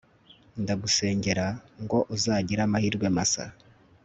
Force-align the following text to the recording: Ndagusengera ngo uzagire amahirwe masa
Ndagusengera 0.61 1.45
ngo 1.83 1.97
uzagire 2.15 2.61
amahirwe 2.67 3.07
masa 3.17 3.45